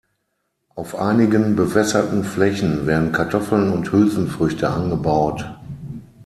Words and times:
Auf 0.73 0.95
einigen 0.95 1.55
bewässerten 1.55 2.23
Flächen 2.23 2.87
werden 2.87 3.11
Kartoffeln 3.11 3.71
und 3.71 3.91
Hülsenfrüchte 3.91 4.67
angebaut. 4.67 5.47